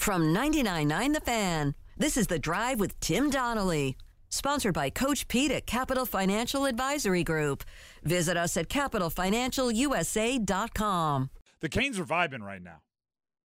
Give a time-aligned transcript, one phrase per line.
[0.00, 3.98] From 99.9 The Fan, this is The Drive with Tim Donnelly.
[4.30, 7.64] Sponsored by Coach Pete at Capital Financial Advisory Group.
[8.02, 11.30] Visit us at capitalfinancialusa.com.
[11.60, 12.80] The Canes are vibing right now.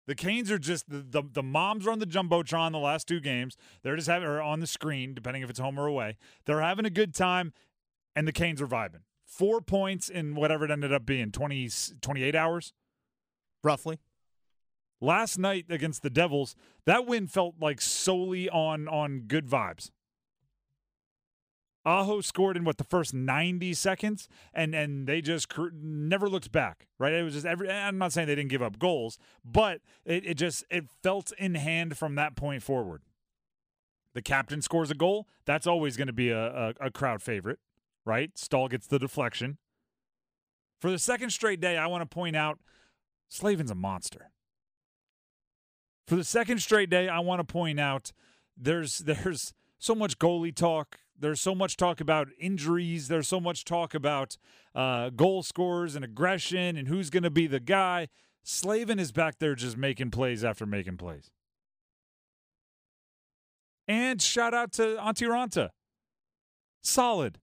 [0.07, 3.19] The Canes are just the, the, the moms are on the jumbotron the last two
[3.19, 3.57] games.
[3.83, 6.15] They're just having or on the screen, depending if it's home or away.
[6.45, 7.51] They're having a good time,
[8.15, 9.01] and the Canes are vibing.
[9.25, 11.69] Four points in whatever it ended up being 20,
[11.99, 12.71] 28 hours.
[13.61, 13.99] roughly.
[15.01, 19.91] Last night against the Devils, that win felt like solely on on good vibes.
[21.85, 26.51] Aho scored in what the first 90 seconds and and they just cr- never looked
[26.51, 27.13] back, right?
[27.13, 30.33] It was just every I'm not saying they didn't give up goals, but it, it
[30.35, 33.03] just it felt in hand from that point forward.
[34.15, 37.59] The captain scores a goal, that's always going to be a, a, a crowd favorite,
[38.05, 38.31] right?
[38.37, 39.57] Staal gets the deflection.
[40.79, 42.59] For the second straight day, I want to point out
[43.29, 44.31] Slavin's a monster.
[46.07, 48.11] For the second straight day, I want to point out
[48.55, 50.99] there's there's so much goalie talk.
[51.17, 53.07] There's so much talk about injuries.
[53.07, 54.37] There's so much talk about
[54.73, 58.09] uh, goal scores and aggression and who's going to be the guy.
[58.43, 61.31] Slavin is back there just making plays after making plays.
[63.87, 65.69] And shout out to Antti Raanta.
[66.81, 67.39] Solid.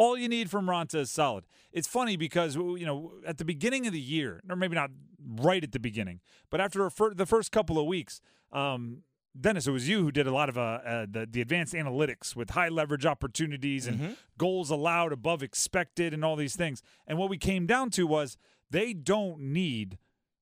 [0.00, 1.44] All you need from Raanta is solid.
[1.72, 4.90] It's funny because you know at the beginning of the year, or maybe not
[5.22, 9.02] right at the beginning, but after the first couple of weeks, um,
[9.38, 12.34] Dennis, it was you who did a lot of uh, uh, the the advanced analytics
[12.34, 16.80] with high leverage opportunities and goals allowed above expected and all these things.
[17.06, 18.38] And what we came down to was
[18.70, 19.98] they don't need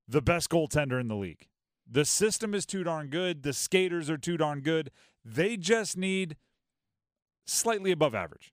[0.07, 1.49] the best goaltender in the league.
[1.85, 3.43] The system is too darn good.
[3.43, 4.93] The skaters are too darn good.
[5.25, 6.37] They just need
[7.45, 8.53] slightly above average.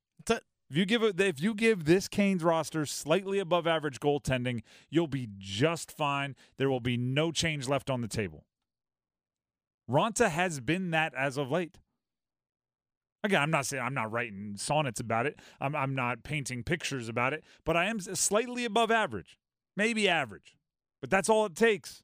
[0.70, 5.08] If you give it, if you give this Canes roster slightly above average goaltending, you'll
[5.08, 6.36] be just fine.
[6.58, 8.46] There will be no change left on the table.
[9.90, 11.78] Raanta has been that as of late.
[13.24, 15.40] Again, I'm not saying I'm not writing sonnets about it.
[15.60, 19.38] I'm I'm not painting pictures about it, but I am slightly above average,
[19.75, 20.58] maybe average,
[21.00, 22.04] but that's all it takes.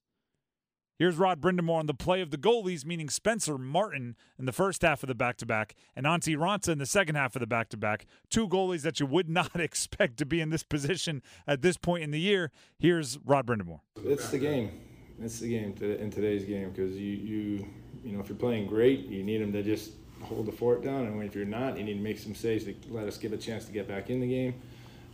[1.01, 4.83] Here's Rod Brind'Amour on the play of the goalies, meaning Spencer Martin in the first
[4.83, 7.47] half of the back to back and Antti Raanta in the second half of the
[7.47, 8.05] back to back.
[8.29, 12.03] Two goalies that you would not expect to be in this position at this point
[12.03, 12.51] in the year.
[12.77, 13.79] Here's Rod Brind'Amour.
[14.03, 14.79] It's the game.
[15.19, 17.67] It's the game in today's game because you, you
[18.03, 21.07] you know if you're playing great, you need them to just hold the fort down,
[21.07, 23.37] and if you're not, you need to make some saves to let us give a
[23.37, 24.53] chance to get back in the game,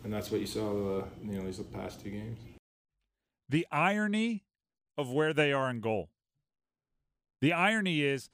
[0.04, 2.40] and that's what you saw uh, you know these past two games.
[3.48, 4.44] the irony
[4.98, 6.10] of where they are in goal.
[7.42, 8.30] The irony is,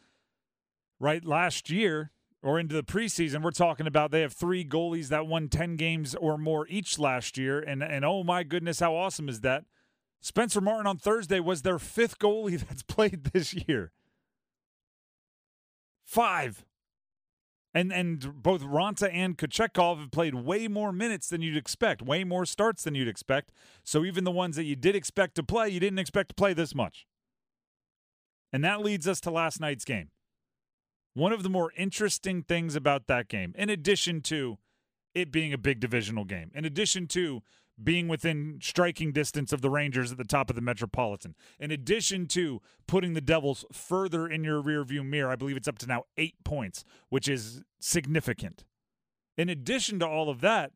[1.00, 5.28] right, last year or into the preseason, we're talking about they have three goalies that
[5.28, 7.59] won 10 games or more each last year.
[7.59, 9.63] And, and oh my goodness, how awesome is that?
[10.22, 13.91] Spencer Martin on Thursday was their fifth goalie that's played this year.
[16.06, 16.66] Five.
[17.73, 22.23] And and both Raanta and Kochetkov have played way more minutes than you'd expect, way
[22.23, 23.51] more starts than you'd expect.
[23.84, 26.53] So even the ones that you did expect to play, you didn't expect to play
[26.53, 27.07] this much.
[28.51, 30.11] And that leads us to last night's game.
[31.16, 34.57] One of the more interesting things about that game, in addition to
[35.16, 37.41] it being a big divisional game, in addition to
[37.81, 42.28] being within striking distance of the Rangers at the top of the Metropolitan, in addition
[42.28, 46.03] to putting the Devils further in your rearview mirror, I believe it's up to now
[46.17, 48.63] eight points, which is significant.
[49.38, 50.72] In addition to all of that,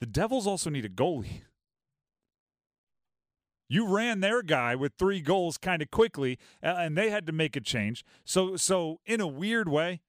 [0.00, 1.42] the Devils also need a goalie.
[3.68, 7.56] You ran their guy with three goals kind of quickly, and they had to make
[7.56, 8.04] a change.
[8.22, 10.02] So, so in a weird way,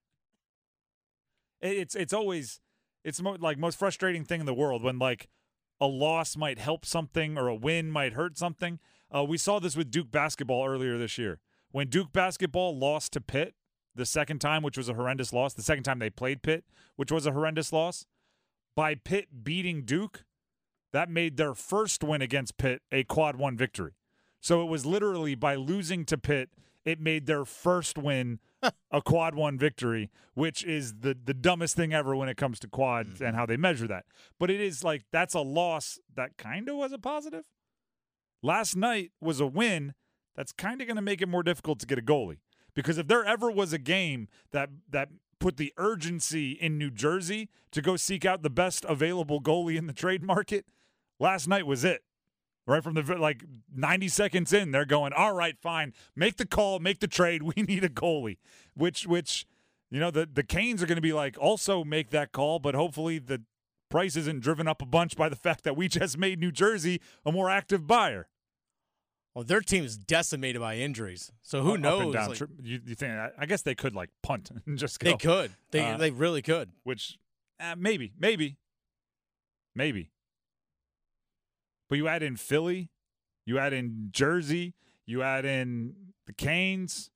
[1.62, 2.60] it's it's always
[3.06, 5.30] it's mo- like most frustrating thing in the world when like
[5.84, 8.80] a loss might help something or a win might hurt something.
[9.14, 13.22] Uh, we saw this with Duke basketball earlier this year when Duke basketball lost to
[13.22, 13.54] Pitt
[13.94, 15.54] the second time, which was a horrendous loss.
[15.54, 16.64] The second time they played Pitt,
[16.96, 18.06] which was a horrendous loss.
[18.78, 20.24] By Pitt beating Duke,
[20.94, 23.92] that made their first win against Pitt a quad one victory.
[24.40, 26.50] So it was literally by losing to Pitt,
[26.86, 28.40] it made their first win
[28.92, 32.68] a quad one victory, which is the the dumbest thing ever when it comes to
[32.68, 33.28] quads mm.
[33.28, 34.06] and how they measure that.
[34.40, 37.46] But it is like that's a loss that kind of was a positive.
[38.42, 39.94] Last night was a win
[40.36, 42.40] that's kind of going to make it more difficult to get a goalie
[42.74, 45.10] because if there ever was a game that that
[45.40, 49.88] put the urgency in New Jersey to go seek out the best available goalie in
[49.88, 50.66] the trade market,
[51.20, 52.04] last night was it.
[52.66, 53.44] Right from the like
[53.76, 55.94] 90 seconds in, they're going, "All right, fine.
[56.16, 57.44] Make the call, make the trade.
[57.56, 58.38] We need a goalie."
[58.74, 59.46] Which which
[59.92, 62.74] you know, the the Canes are going to be like, "Also make that call, but
[62.74, 63.44] hopefully the
[63.90, 67.02] price isn't driven up a bunch by the fact that we just made New Jersey
[67.26, 68.28] a more active buyer."
[69.36, 72.16] Well, their team's decimated by injuries, so who Up knows?
[72.16, 73.14] like, you, you think?
[73.14, 75.10] I, I guess they could like punt and just go.
[75.10, 75.52] they could.
[75.72, 76.70] They Uh, they really could.
[76.84, 77.18] which
[77.60, 78.58] uh, maybe, maybe,
[79.76, 80.12] maybe.
[81.94, 82.90] But you add in Philly,
[83.46, 84.74] you add in Jersey,
[85.06, 85.94] you add in
[86.26, 87.12] the Canes.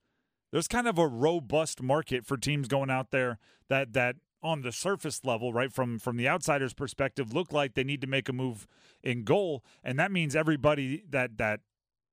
[0.52, 3.40] There's kind of a robust market for teams going out there
[3.70, 7.84] that that on the surface level, right from from the outsider's perspective, look like they
[7.84, 8.68] need to make a move
[9.02, 11.62] in goal, and that means everybody that that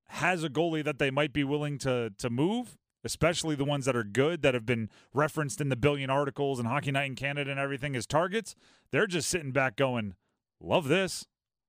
[0.08, 3.94] has a goalie that they might be willing to to move especially the ones that
[3.94, 7.50] are good that have been referenced in the billion articles and Hockey Night in Canada
[7.50, 8.54] and everything as targets,
[8.90, 10.14] they're just sitting back going,
[10.58, 11.26] "Love this.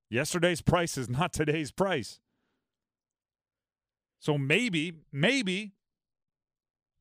[0.09, 2.19] Yesterday's price is not today's price."
[4.19, 5.73] So maybe, maybe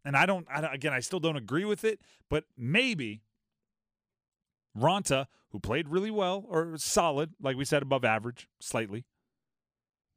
[0.05, 3.23] and I don't, I don't again, I still don't agree with it, but maybe
[4.79, 9.05] Raanta, who played really well or solid, like we said above average, slightly.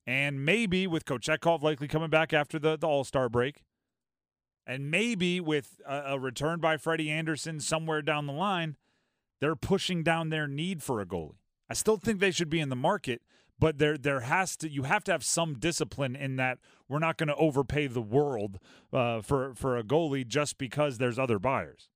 [0.05, 3.63] And maybe with Kochetkov likely coming back after the, the All Star break,
[4.65, 8.75] and maybe with a, a return by Freddie Andersen somewhere down the line,
[9.39, 11.39] they're pushing down their need for a goalie.
[11.69, 13.21] I still think they should be in the market,
[13.59, 17.17] but there there has to you have to have some discipline in that we're not
[17.17, 18.59] going to overpay the world
[18.93, 21.89] uh, for for a goalie just because there's other buyers.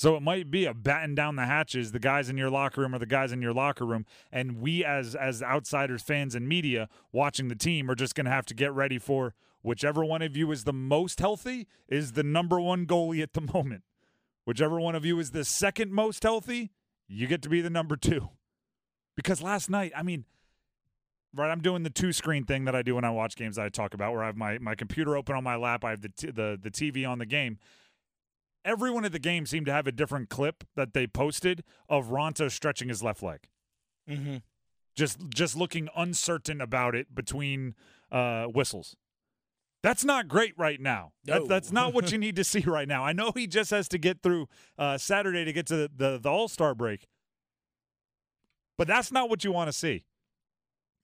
[0.00, 2.94] So it might be a batten down the hatches, the guys in your locker room
[2.94, 6.88] or the guys in your locker room, and we as as outsiders, fans, and media
[7.12, 10.38] watching the team are just going to have to get ready for whichever one of
[10.38, 13.82] you is the most healthy is the number one goalie at the moment.
[14.46, 16.70] Whichever one of you is the second most healthy,
[17.10, 18.28] you get to be the number two.
[19.16, 20.24] Because last night, I mean,
[21.34, 23.64] right, I'm doing the two screen thing that I do when I watch games that
[23.66, 26.00] I talk about, where I have my, my computer open on my lap, I have
[26.00, 27.58] the, t- the the TV on the game.
[28.64, 32.50] Everyone at the game seemed to have a different clip that they posted of Raanta
[32.50, 33.40] stretching his left leg,
[34.08, 34.36] Mm-hmm.
[34.94, 37.74] just just looking uncertain about it between
[38.12, 38.96] uh, whistles.
[39.82, 41.12] That's not great right now.
[41.24, 43.04] That, that's not what you need to see right now.
[43.04, 44.46] I know he just has to get through
[44.78, 47.06] uh, Saturday to get to the, the, the All Star break,
[48.76, 50.04] but that's not what you want to see.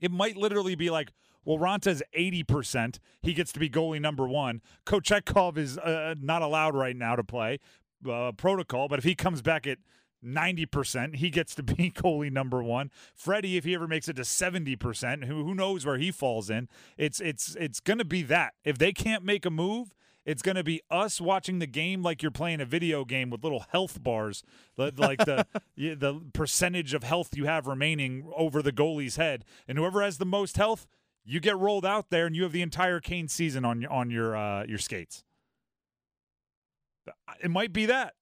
[0.00, 1.10] It might literally be like,
[1.44, 2.98] well, Ronta's 80%.
[3.22, 4.60] He gets to be goalie number one.
[4.84, 7.60] Kochetkov is uh, not allowed right now to play
[8.10, 9.78] uh, protocol, but if he comes back at
[10.24, 12.90] 90%, he gets to be goalie number one.
[13.14, 16.68] Freddie, if he ever makes it to 70%, who, who knows where he falls in,
[16.96, 18.54] it's, it's, it's going to be that.
[18.64, 19.94] If they can't make a move,
[20.26, 23.44] it's going to be us watching the game like you're playing a video game with
[23.44, 24.42] little health bars,
[24.76, 25.46] like the
[25.76, 30.26] the percentage of health you have remaining over the goalie's head, and whoever has the
[30.26, 30.88] most health,
[31.24, 34.10] you get rolled out there, and you have the entire Kane season on your on
[34.10, 35.22] your uh, your skates.
[37.40, 38.14] It might be that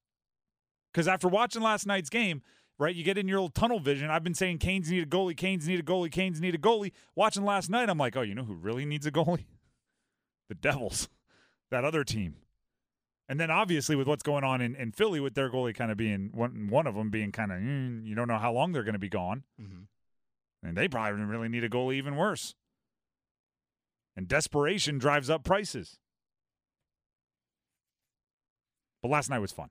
[0.94, 2.41] because after watching last night's game,
[2.79, 4.11] right, you get in your little tunnel vision.
[4.11, 6.93] I've been saying Canes need a goalie, Canes need a goalie, Canes need a goalie.
[7.17, 9.46] Watching last night, I'm like, oh, you know who really needs a goalie?
[10.50, 11.08] The Devils,
[11.70, 12.37] that other team.
[13.31, 15.96] And then obviously with what's going on in, in Philly with their goalie kind of
[15.96, 18.82] being one one of them being kind of mm, you don't know how long they're
[18.85, 20.69] going to be gone, Mm-hmm.
[20.69, 22.55] and they probably really need a goalie even worse.
[24.14, 25.96] And desperation drives up prices.
[29.02, 29.70] But last night was fun.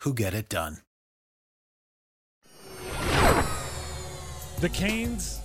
[0.00, 0.78] who get it done.
[4.60, 5.40] The Canes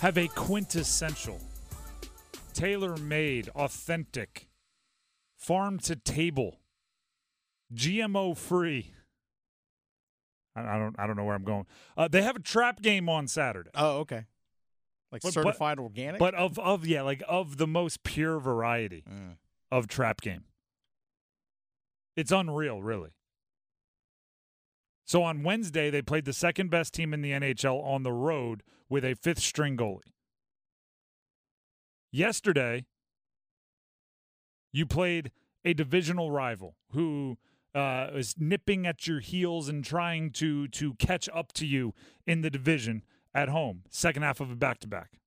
[0.00, 1.40] have a quintessential,
[2.52, 4.48] tailor made, authentic,
[5.38, 6.58] farm to table,
[7.74, 8.92] GMO free.
[10.54, 11.64] I I don't I don't know where I'm going.
[11.96, 13.70] Uh, they have a trap game on Saturday.
[13.74, 14.26] Oh, okay.
[15.10, 16.18] Like But- but- certified organic.
[16.18, 19.36] But of of yeah, like of the most pure variety Mm.
[19.70, 20.44] of trap game.
[22.14, 23.10] It's unreal, really.
[25.08, 28.62] So on Wednesday, they played the second best team in the NHL on the road
[28.90, 30.12] with a fifth string goalie.
[32.12, 32.84] Yesterday,
[34.70, 35.32] you played
[35.64, 37.38] a divisional rival who
[37.74, 41.94] uh, is nipping at your heels and trying to to catch up to you
[42.26, 43.02] in the division
[43.34, 43.84] at home.
[43.88, 45.20] Second half of a back to back.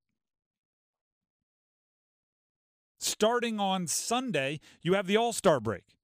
[2.99, 5.95] Starting on Sunday, you have the All Star break,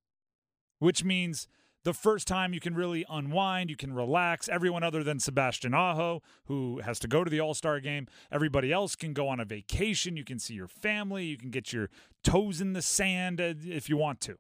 [0.79, 1.47] which means
[1.87, 4.49] the first time you can really unwind, you can relax.
[4.49, 8.73] Everyone other than Sebastian Aho, who has to go to the All Star game, everybody
[8.73, 10.17] else can go on a vacation.
[10.17, 11.23] You can see your family.
[11.23, 11.89] You can get your
[12.25, 14.35] toes in the sand uh, if you want to.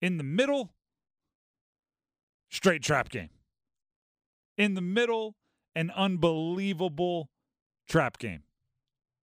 [0.00, 0.72] In the middle,
[2.48, 3.28] straight trap game.
[4.56, 5.36] In the middle,
[5.74, 7.28] an unbelievable
[7.86, 8.44] trap game.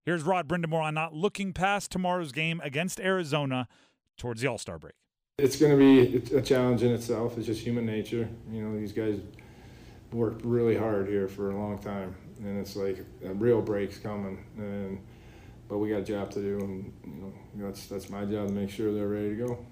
[0.05, 3.67] Here's Rod Brind'Amour on not looking past tomorrow's game against Arizona
[4.15, 4.93] towards the All Star break.
[5.39, 7.37] It's going to be a challenge in itself.
[7.37, 8.27] It's just human nature.
[8.51, 9.19] You know, these guys
[10.11, 14.43] worked really hard here for a long time, and it's like a real break's coming.
[14.57, 14.99] And
[15.69, 18.53] but we got a job to do, and you know that's that's my job to
[18.53, 19.65] make sure they're ready to go.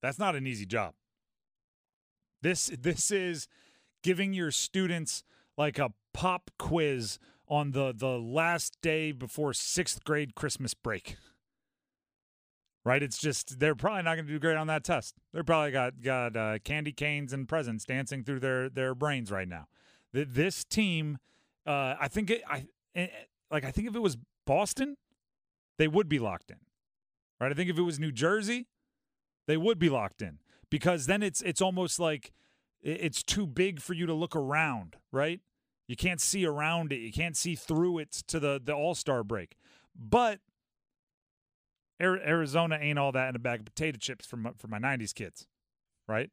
[0.00, 0.94] That's not an easy job.
[2.40, 3.48] This this is
[4.02, 5.24] giving your students
[5.58, 11.16] like a pop quiz on the the last day before sixth grade Christmas break
[12.84, 13.02] right?
[13.02, 15.14] It's just they're probably not going to do great on that test.
[15.32, 19.48] They're probably got got uh, candy canes and presents dancing through their their brains right
[19.48, 19.66] now.
[20.12, 21.18] This team,
[21.66, 23.08] uh, I think it, I eh, eh,
[23.50, 24.96] like I think if it was Boston,
[25.78, 26.58] they would be locked in,
[27.40, 27.50] right?
[27.50, 28.68] I think if it was New Jersey,
[29.46, 30.38] they would be locked in
[30.70, 32.32] because then it's it's almost like
[32.82, 35.40] it's too big for you to look around, right?
[35.88, 36.98] You can't see around it.
[36.98, 39.56] You can't see through it to the the All Star break,
[39.96, 40.40] but
[42.00, 45.14] Arizona ain't all that in a bag of potato chips for my, for my '90s
[45.14, 45.46] kids,
[46.08, 46.30] right?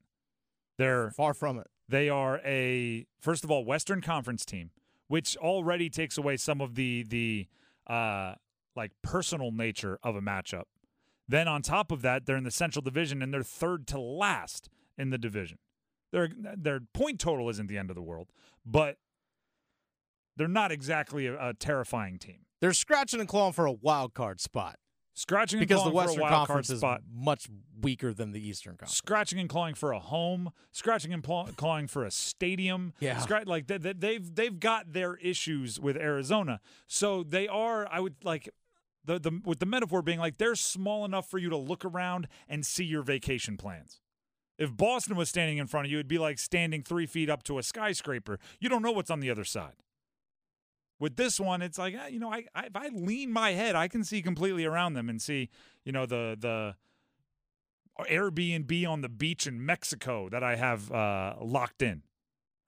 [0.77, 1.67] They're far from it.
[1.87, 4.71] They are a first of all Western Conference team,
[5.07, 7.47] which already takes away some of the the
[7.87, 8.35] uh,
[8.75, 10.63] like personal nature of a matchup.
[11.27, 14.69] Then on top of that, they're in the Central Division and they're third to last
[14.97, 15.59] in the division.
[16.11, 18.29] Their their point total isn't the end of the world,
[18.65, 18.97] but
[20.35, 22.45] they're not exactly a, a terrifying team.
[22.59, 24.77] They're scratching and clawing for a wild card spot.
[25.13, 27.01] Scratching because the Western Conference is spot.
[27.13, 27.47] much
[27.81, 28.95] weaker than the Eastern Conference.
[28.95, 32.93] Scratching and clawing for a home, scratching and clawing for a stadium.
[32.99, 37.87] Yeah, Scratch, like they, they've they've got their issues with Arizona, so they are.
[37.91, 38.49] I would like
[39.03, 42.27] the the with the metaphor being like they're small enough for you to look around
[42.47, 43.99] and see your vacation plans.
[44.57, 47.43] If Boston was standing in front of you, it'd be like standing three feet up
[47.43, 48.39] to a skyscraper.
[48.59, 49.73] You don't know what's on the other side.
[51.01, 53.75] With this one, it's like eh, you know, I, I if I lean my head,
[53.75, 55.49] I can see completely around them and see
[55.83, 56.75] you know the the
[58.05, 62.03] Airbnb on the beach in Mexico that I have uh, locked in.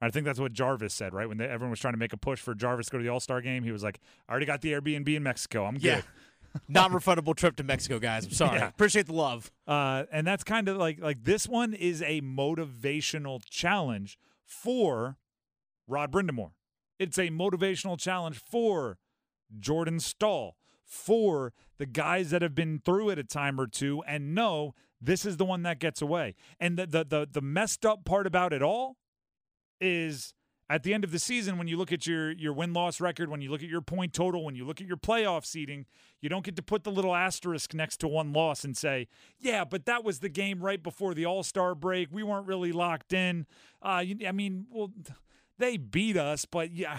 [0.00, 1.28] I think that's what Jarvis said, right?
[1.28, 3.10] When they, everyone was trying to make a push for Jarvis to go to the
[3.10, 5.64] All Star game, he was like, "I already got the Airbnb in Mexico.
[5.64, 6.04] I'm good."
[6.54, 6.60] Yeah.
[6.68, 8.26] Non-refundable trip to Mexico, guys.
[8.26, 8.58] I'm sorry.
[8.60, 8.68] Yeah.
[8.68, 9.50] Appreciate the love.
[9.66, 15.16] Uh, and that's kind of like like this one is a motivational challenge for
[15.88, 16.52] Rod Brind'Amour.
[16.98, 18.98] It's a motivational challenge for
[19.58, 24.34] Jordan Staal, for the guys that have been through it a time or two and
[24.34, 26.34] know this is the one that gets away.
[26.60, 28.96] And the the the, the messed up part about it all
[29.80, 30.34] is
[30.70, 33.28] at the end of the season when you look at your your win loss record
[33.28, 35.84] when you look at your point total when you look at your playoff seeding
[36.20, 39.06] you don't get to put the little asterisk next to one loss and say
[39.38, 43.12] yeah but that was the game right before the all-star break we weren't really locked
[43.12, 43.46] in
[43.82, 44.90] uh, i mean well
[45.58, 46.98] they beat us, but yeah.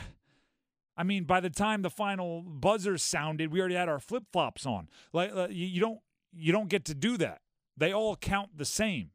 [0.97, 4.65] I mean, by the time the final buzzer sounded, we already had our flip flops
[4.65, 4.87] on.
[5.11, 5.99] Like you, you don't
[6.33, 7.41] you don't get to do that.
[7.77, 9.11] They all count the same,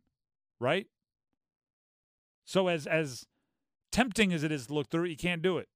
[0.59, 0.87] right?
[2.45, 3.27] So as as
[3.93, 5.69] tempting as it is to look through, it, you can't do it.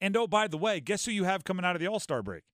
[0.00, 2.22] And oh, by the way, guess who you have coming out of the All Star
[2.22, 2.44] break?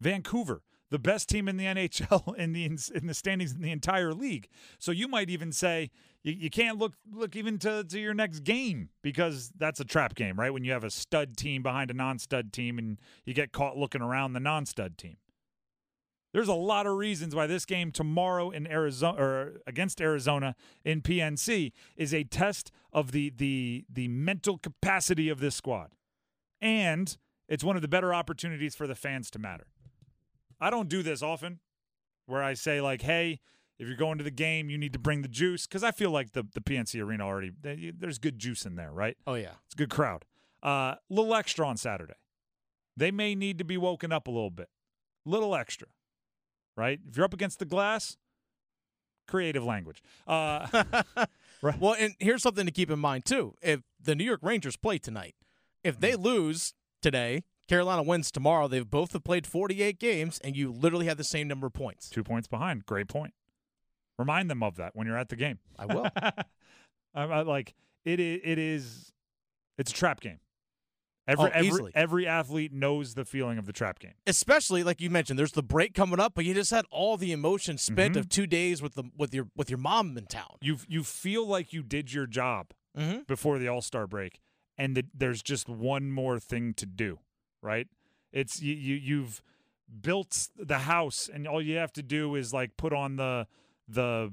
[0.00, 0.62] Vancouver,
[0.92, 4.48] the best team in the NHL in the in the standings in the entire league.
[4.78, 5.90] So you might even say,
[6.22, 10.14] you, you can't look look even to, to your next game because that's a trap
[10.14, 10.52] game, right?
[10.52, 14.02] When you have a stud team behind a non-stud team and you get caught looking
[14.02, 15.16] around the non-stud team.
[16.34, 21.00] There's a lot of reasons why this game tomorrow in Arizona or against Arizona in
[21.00, 25.92] PNC is a test of the the the mental capacity of this squad.
[26.60, 27.16] And
[27.48, 29.68] it's one of the better opportunities for the fans to matter.
[30.62, 31.58] I don't do this often
[32.26, 33.40] where I say like, "Hey,
[33.78, 36.10] if you're going to the game, you need to bring the juice because I feel
[36.10, 39.16] like the the PNC Arena already there's good juice in there, right?
[39.26, 40.24] Oh yeah, it's a good crowd.
[40.62, 42.14] A uh, little extra on Saturday.
[42.96, 44.68] They may need to be woken up a little bit,
[45.24, 45.88] little extra,
[46.76, 47.00] right?
[47.08, 48.16] If you're up against the glass,
[49.26, 50.00] creative language.
[50.28, 50.84] Uh,
[51.62, 51.80] right.
[51.80, 54.98] Well, and here's something to keep in mind too: if the New York Rangers play
[54.98, 55.34] tonight,
[55.82, 56.22] if they mm.
[56.22, 58.68] lose today, Carolina wins tomorrow.
[58.68, 62.08] They've both have played 48 games, and you literally have the same number of points.
[62.10, 62.84] Two points behind.
[62.86, 63.34] Great point.
[64.18, 65.58] Remind them of that when you're at the game.
[65.78, 66.06] I will.
[67.14, 68.40] I, like it is.
[68.44, 69.12] It is.
[69.78, 70.38] It's a trap game.
[71.28, 74.14] Every Oh, every every athlete knows the feeling of the trap game.
[74.26, 77.30] especially like you mentioned, there's the break coming up, but you just had all the
[77.30, 78.18] emotion spent Mhm.
[78.20, 80.56] of two days with the with your with your mom in town.
[80.60, 83.20] You you feel like you did your job Mm-hmm.
[83.28, 84.40] before the All Star break,
[84.76, 87.20] and that there's just one more thing to do,
[87.62, 87.86] right?
[88.32, 89.42] It's you, you you've
[90.00, 93.46] built the house, and all you have to do is like put on the
[93.88, 94.32] the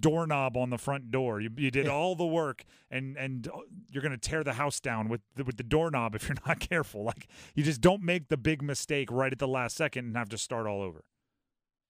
[0.00, 1.40] doorknob on the front door.
[1.40, 3.60] You you did all the work, and and uh,
[3.90, 7.04] you're gonna tear the house down with the, with the doorknob if you're not careful.
[7.04, 10.28] Like you just don't make the big mistake right at the last second and have
[10.30, 11.04] to start all over.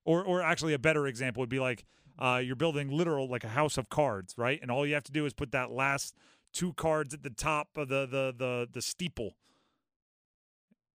[0.05, 1.85] Or or actually a better example would be like
[2.19, 4.59] uh, you're building literal like a house of cards, right?
[4.61, 6.15] And all you have to do is put that last
[6.53, 9.35] two cards at the top of the the the the steeple.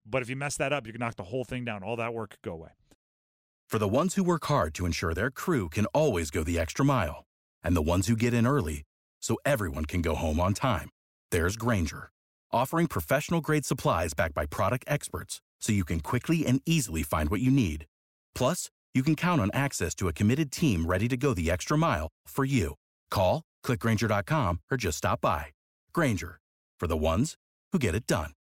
[0.06, 1.84] But if you mess that up, you can knock the whole thing down.
[1.84, 2.70] All that work go away.
[3.68, 6.86] For the ones who work hard to ensure their crew can always go the extra
[6.86, 7.26] mile,
[7.64, 8.84] and the ones who get in early
[9.22, 10.90] so everyone can go home on time,
[11.32, 12.10] there's Grainger,
[12.52, 17.30] offering professional grade supplies backed by product experts so you can quickly and easily find
[17.30, 17.86] what you need.
[18.36, 21.78] Plus, you can count on access to a committed team ready to go the extra
[21.78, 22.76] mile for you.
[23.10, 25.48] Call, clickgrainger.com, or just stop by.
[25.92, 26.40] Grainger,
[26.80, 27.36] for the ones
[27.72, 28.32] who get it done.